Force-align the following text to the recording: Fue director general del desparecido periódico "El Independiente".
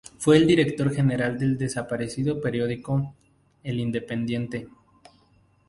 Fue 0.17 0.39
director 0.43 0.89
general 0.91 1.37
del 1.37 1.59
desparecido 1.59 2.41
periódico 2.41 3.13
"El 3.61 3.79
Independiente". 3.79 4.67